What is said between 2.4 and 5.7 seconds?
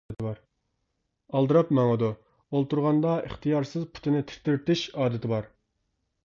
ئولتۇرغاندا ئىختىيارسىز پۇتىنى تىترىتىش ئادىتى بار.